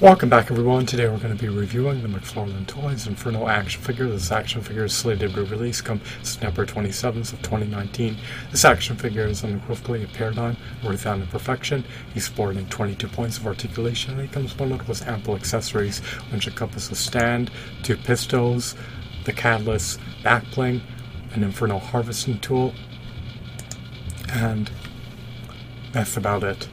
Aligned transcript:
Welcome 0.00 0.28
back 0.28 0.48
everyone, 0.52 0.86
today 0.86 1.08
we're 1.08 1.18
going 1.18 1.36
to 1.36 1.42
be 1.42 1.48
reviewing 1.48 2.02
the 2.02 2.08
McFarlane 2.08 2.68
Toys 2.68 3.08
Inferno 3.08 3.48
action 3.48 3.82
figure. 3.82 4.06
This 4.06 4.30
action 4.30 4.62
figure 4.62 4.84
is 4.84 4.92
slated 4.92 5.34
to 5.34 5.44
release 5.44 5.80
come 5.80 6.00
September 6.22 6.64
27th 6.64 7.32
of 7.32 7.42
2019. 7.42 8.16
This 8.52 8.64
action 8.64 8.94
figure 8.94 9.26
is 9.26 9.42
unequivocally 9.42 10.04
a 10.04 10.06
paradigm 10.06 10.56
without 10.86 11.18
imperfection. 11.18 11.84
He's 12.14 12.26
sporting 12.26 12.68
22 12.68 13.08
points 13.08 13.38
of 13.38 13.46
articulation 13.48 14.12
and 14.12 14.22
he 14.22 14.28
comes 14.28 14.54
bundled 14.54 14.86
with 14.86 15.04
ample 15.08 15.34
accessories 15.34 15.98
which 16.30 16.46
encompass 16.46 16.92
a 16.92 16.94
stand, 16.94 17.50
two 17.82 17.96
pistols, 17.96 18.76
the 19.24 19.32
catalyst 19.32 19.98
back 20.22 20.44
bling, 20.54 20.80
an 21.32 21.42
Inferno 21.42 21.80
harvesting 21.80 22.38
tool, 22.38 22.72
and 24.32 24.70
that's 25.90 26.16
about 26.16 26.44
it. 26.44 26.68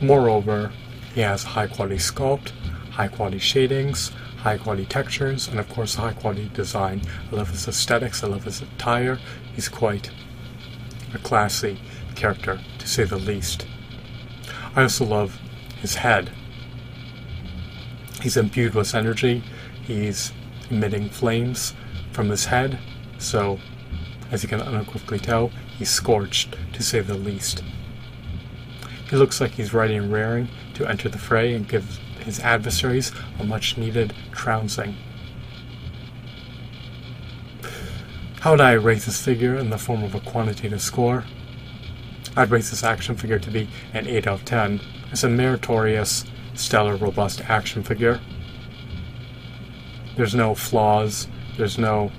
Moreover, 0.00 0.72
he 1.14 1.20
has 1.20 1.44
high 1.44 1.68
quality 1.68 1.96
sculpt, 1.96 2.50
high 2.90 3.06
quality 3.06 3.38
shadings, 3.38 4.10
high 4.38 4.58
quality 4.58 4.84
textures, 4.84 5.46
and 5.46 5.60
of 5.60 5.68
course 5.68 5.94
high 5.94 6.12
quality 6.12 6.50
design. 6.52 7.02
I 7.30 7.36
love 7.36 7.50
his 7.50 7.68
aesthetics, 7.68 8.24
I 8.24 8.26
love 8.26 8.44
his 8.44 8.60
attire. 8.60 9.20
He's 9.54 9.68
quite 9.68 10.10
a 11.14 11.18
classy 11.18 11.78
character, 12.16 12.60
to 12.78 12.88
say 12.88 13.04
the 13.04 13.16
least. 13.16 13.66
I 14.74 14.82
also 14.82 15.04
love 15.04 15.38
his 15.80 15.94
head. 15.94 16.30
He's 18.20 18.36
imbued 18.36 18.74
with 18.74 18.94
energy, 18.94 19.44
he's 19.82 20.32
emitting 20.68 21.10
flames 21.10 21.74
from 22.10 22.28
his 22.28 22.46
head, 22.46 22.80
so 23.18 23.60
as 24.32 24.42
you 24.42 24.48
can 24.48 24.60
unequivocally 24.60 25.20
tell, 25.20 25.52
he's 25.78 25.90
scorched, 25.90 26.56
to 26.72 26.82
say 26.82 27.00
the 27.00 27.14
least. 27.14 27.62
He 29.08 29.16
looks 29.16 29.40
like 29.40 29.52
he's 29.52 29.72
ready 29.72 29.94
and 29.94 30.12
raring 30.12 30.48
to 30.74 30.88
enter 30.88 31.08
the 31.08 31.18
fray 31.18 31.54
and 31.54 31.68
give 31.68 31.98
his 32.20 32.40
adversaries 32.40 33.12
a 33.38 33.44
much 33.44 33.76
needed 33.76 34.14
trouncing. 34.32 34.96
How 38.40 38.50
would 38.50 38.60
I 38.60 38.72
rate 38.72 39.02
this 39.02 39.24
figure 39.24 39.56
in 39.56 39.70
the 39.70 39.78
form 39.78 40.04
of 40.04 40.14
a 40.14 40.20
quantitative 40.20 40.82
score? 40.82 41.24
I'd 42.36 42.50
rate 42.50 42.64
this 42.64 42.84
action 42.84 43.16
figure 43.16 43.38
to 43.38 43.50
be 43.50 43.68
an 43.92 44.06
8 44.06 44.26
out 44.26 44.40
of 44.40 44.44
10. 44.44 44.80
It's 45.12 45.22
a 45.22 45.28
meritorious, 45.28 46.24
stellar, 46.54 46.96
robust 46.96 47.40
action 47.48 47.82
figure. 47.82 48.20
There's 50.16 50.34
no 50.34 50.54
flaws, 50.54 51.28
there's 51.56 51.78
no 51.78 52.12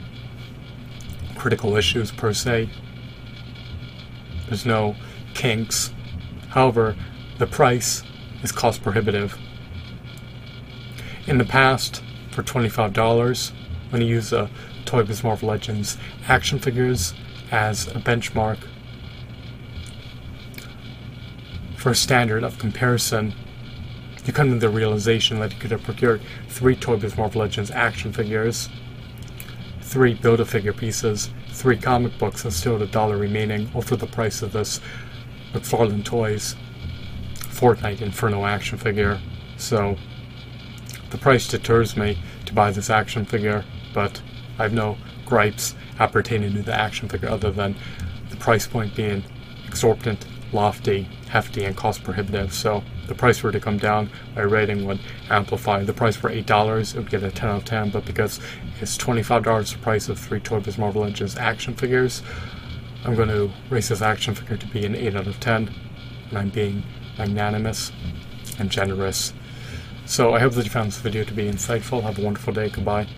critical 1.36 1.76
issues 1.76 2.12
per 2.12 2.34
se, 2.34 2.70
there's 4.48 4.66
no 4.66 4.96
kinks. 5.34 5.94
However, 6.50 6.96
the 7.38 7.48
price 7.48 8.04
is 8.46 8.52
cost 8.52 8.82
prohibitive. 8.84 9.38
In 11.28 11.38
the 11.38 11.46
past, 11.46 12.04
for 12.32 12.44
$25, 12.44 13.52
when 13.90 14.02
you 14.02 14.08
use 14.08 14.32
a 14.32 14.50
Toy 14.86 15.04
Biz 15.04 15.24
Marvel 15.24 15.50
Legends 15.50 15.98
action 16.28 16.60
figures 16.60 17.14
as 17.52 17.88
a 17.88 18.00
benchmark 18.00 18.60
for 21.76 21.92
a 21.92 21.96
standard 21.96 22.44
of 22.44 22.60
comparison, 22.60 23.34
you 24.26 24.34
come 24.34 24.50
to 24.50 24.60
the 24.60 24.70
realization 24.70 25.40
that 25.40 25.54
you 25.54 25.60
could 25.60 25.72
have 25.72 25.84
procured 25.84 26.22
three 26.48 26.76
Toy 26.76 26.98
Biz 26.98 27.18
Marvel 27.18 27.42
Legends 27.42 27.72
action 27.72 28.14
figures, 28.14 28.70
three 29.82 30.14
Build-A-Figure 30.14 30.74
pieces, 30.74 31.32
three 31.50 31.78
comic 31.78 32.18
books, 32.20 32.44
and 32.44 32.54
still 32.54 32.82
a 32.82 32.88
dollar 32.88 33.18
remaining, 33.18 33.68
for 33.82 33.96
the 33.96 34.08
price 34.08 34.42
of 34.42 34.52
this 34.52 34.82
McFarlane 35.54 36.04
Toys 36.04 36.56
Fortnite 37.56 38.02
Inferno 38.02 38.46
action 38.46 38.78
figure. 38.78 39.20
So, 39.58 39.98
the 41.10 41.18
price 41.18 41.48
deters 41.48 41.96
me 41.96 42.18
to 42.46 42.54
buy 42.54 42.72
this 42.72 42.90
action 42.90 43.26
figure, 43.26 43.64
but 43.94 44.22
I 44.60 44.64
have 44.64 44.74
no 44.74 44.98
gripes 45.26 45.76
appertaining 46.00 46.54
to 46.54 46.62
the 46.62 46.74
action 46.74 47.08
figure 47.08 47.30
other 47.30 47.52
than 47.52 47.76
the 48.30 48.36
price 48.36 48.68
point 48.68 48.96
being 48.96 49.24
exorbitant, 49.68 50.26
lofty, 50.52 51.08
hefty, 51.30 51.64
and 51.64 51.76
cost 51.76 52.04
prohibitive. 52.04 52.54
So 52.54 52.84
the 53.08 53.16
price 53.16 53.42
were 53.42 53.52
to 53.52 53.60
come 53.60 53.78
down, 53.78 54.10
my 54.36 54.42
rating 54.42 54.86
would 54.86 55.00
amplify. 55.30 55.84
The 55.84 55.94
price 55.94 56.16
for 56.16 56.30
$8, 56.30 56.96
it 56.96 56.98
would 56.98 57.10
get 57.10 57.24
a 57.24 57.32
10 57.32 57.50
out 57.50 57.58
of 57.58 57.66
10, 57.66 57.92
but 57.92 58.06
because 58.06 58.40
it's 58.82 58.98
$25 58.98 59.74
the 59.74 59.80
price 59.80 60.10
of 60.10 60.20
three 60.20 60.40
Toy 60.40 60.60
Biz 60.60 60.78
Marvel 60.78 61.04
Legends 61.04 61.38
action 61.38 61.74
figures, 61.76 62.22
I'm 63.06 63.16
going 63.16 63.30
to 63.30 63.52
raise 63.70 63.90
this 63.90 64.02
action 64.02 64.36
figure 64.36 64.58
to 64.58 64.68
be 64.68 64.86
an 64.86 64.96
8 64.96 65.16
out 65.16 65.28
of 65.28 65.40
10, 65.40 65.70
and 66.30 66.38
I'm 66.38 66.50
being 66.50 66.84
magnanimous 67.18 67.92
and 68.60 68.70
generous. 68.70 69.34
So 70.06 70.34
I 70.34 70.40
hope 70.40 70.54
that 70.54 70.66
you 70.66 70.72
found 70.72 70.88
this 70.88 71.00
video 71.00 71.24
to 71.24 71.34
be 71.34 71.46
insightful. 71.46 72.04
Have 72.04 72.20
a 72.20 72.22
wonderful 72.22 72.54
day. 72.54 72.70
Goodbye. 72.70 73.08